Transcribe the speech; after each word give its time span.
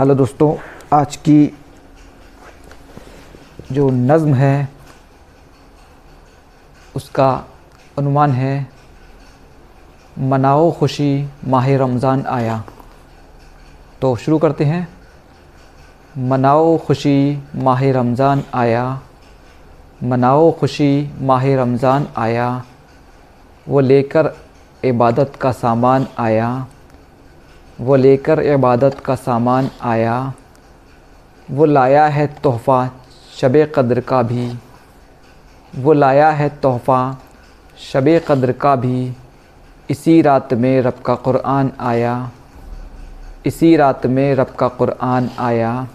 Hello 0.00 0.14
दोस्तों, 0.14 0.54
आज 0.92 1.16
की 1.16 1.52
जो 3.72 3.88
नज़म 3.90 4.34
है, 4.34 4.68
उसका 6.96 7.28
अनुमान 7.98 8.30
है, 8.30 8.66
मनाओ 10.18 10.70
खुशी 10.72 11.28
माह 11.44 11.76
रमज़ान 11.76 12.24
आया। 12.28 12.62
तो 14.02 14.14
शुरू 14.16 14.38
करते 14.38 14.64
हैं। 14.64 14.88
मनाओ 16.18 16.76
खुशी 16.78 17.42
माह 17.56 17.90
रमज़ान 17.92 18.44
आया, 18.54 19.00
मनाओ 20.02 20.50
खुशी 20.52 21.10
माह 21.20 21.54
रमज़ान 21.54 22.08
आया, 22.16 22.64
वो 23.68 23.80
लेकर 23.80 24.34
इबादत 24.84 25.36
का 25.40 25.52
सामान 25.52 26.06
आया। 26.18 26.66
वो 27.80 27.96
लेकर 27.96 28.40
इबादत 28.40 28.98
का 28.98 29.14
सामान 29.14 29.70
आया। 29.82 30.32
वो 31.48 31.64
लाया 31.64 32.06
है 32.06 32.26
तोहफ़ा 32.42 32.90
शब 33.36 33.56
क़द्र 33.74 34.00
का 34.00 34.22
भी। 34.22 34.58
वो 35.74 35.92
लाया 35.92 36.30
है 36.30 36.48
तोहफ़ा 36.62 37.18
शब 37.92 38.08
क़द्र 38.28 38.52
का 38.52 38.74
भी। 38.76 39.12
इसी 39.90 40.20
रात 40.22 40.52
में 40.54 40.80
रब 40.82 40.98
का 41.06 41.14
क़ुरान 41.14 41.70
आया। 41.80 42.30
इसी 43.46 43.76
रात 43.76 44.06
में 44.06 44.34
रब 44.34 44.50
का 44.50 44.68
क़ुरान 44.68 45.30
आया। 45.38 45.88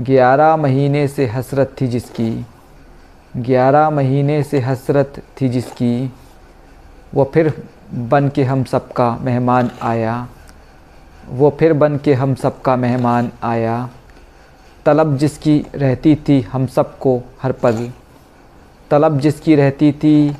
ग्यारह 0.00 0.56
महीने 0.56 1.06
से 1.08 1.26
हसरत 1.26 1.74
थी 1.80 1.86
जिसकी। 1.86 2.30
ग्यारह 3.36 3.88
महीने 3.90 4.42
से 4.42 4.60
हसरत 4.60 5.22
थी 5.40 5.48
जिसकी। 5.48 6.12
वो 7.14 7.30
फिर 7.34 7.52
बन 7.94 8.28
के 8.28 8.44
हम 8.44 8.64
सब 8.64 8.92
का 8.92 9.16
मेहमान 9.20 9.70
आया। 9.82 10.26
वो 11.30 11.56
फिर 11.58 11.72
बन 11.72 11.96
के 11.96 12.14
हम 12.14 12.34
सब 12.34 12.62
का 12.62 12.76
मेहमान 12.76 13.30
आया। 13.42 13.90
तलब 14.86 15.16
जिसकी 15.16 15.66
रहती 15.74 16.16
थी 16.16 16.40
हम 16.40 16.66
सबको 16.66 17.22
हर 17.42 17.52
पल। 17.52 17.90
तलब 18.90 19.18
जिसकी 19.18 19.54
रहती 19.54 19.92
थी 19.92 20.36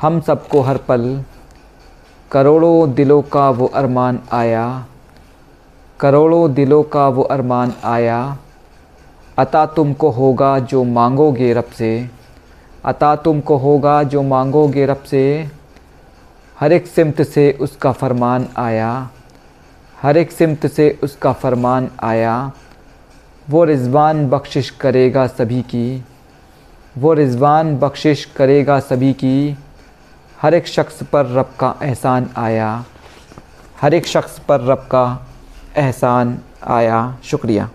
हम 0.00 0.20
सबको 0.20 0.60
हर 0.60 0.76
पल। 0.76 1.24
करोड़ों 2.32 2.92
दिलों 2.92 3.22
का 3.22 3.50
वो 3.50 3.66
अरमान 3.66 4.20
आया। 4.32 4.86
करोड़ों 6.00 6.54
दिलों 6.54 6.82
का 6.82 7.08
वो 7.08 7.22
अरमान 7.22 7.72
आया। 7.84 8.38
अता 9.38 9.66
तुमको 9.66 10.10
होगा 10.10 10.58
जो 10.58 10.84
मांगोगे 10.84 11.52
रब 11.52 11.64
से। 11.64 12.10
अता 12.84 13.16
तुमको 13.16 13.56
होगा 13.56 14.02
जो 14.02 14.22
मांगोगे 14.22 14.86
रब 14.86 15.02
से। 15.02 15.50
हर 16.60 16.72
एक 16.72 16.86
सिमत 16.86 17.22
से 17.22 17.58
उसका 17.60 17.92
फरमान 17.92 18.48
आया। 18.56 19.10
हर 20.02 20.16
एक 20.16 20.32
सिमत 20.32 20.66
से 20.66 20.98
उसका 21.02 21.32
फरमान 21.32 21.88
आया, 22.00 22.52
वो 23.50 23.64
रिज़वान 23.64 24.28
बख्शिश 24.28 24.70
करेगा 24.70 25.26
सभी 25.26 25.62
की, 25.62 26.04
वो 26.98 27.12
रिज़वान 27.12 27.76
बख्शिश 27.76 28.24
करेगा 28.36 28.78
सभी 28.80 29.12
की। 29.12 29.56
हर 30.42 30.54
एक 30.54 30.66
शख्स 30.66 31.02
पर 31.02 31.26
रब 31.26 31.50
का 31.60 31.74
एहसान 31.82 32.28
आया, 32.36 32.84
हर 33.80 33.94
एक 33.94 34.06
शख्स 34.06 34.38
पर 34.38 34.60
रब 34.60 34.86
का 34.90 35.26
एहसान 35.76 36.38
आया। 36.66 37.16
शुक्रिया। 37.24 37.68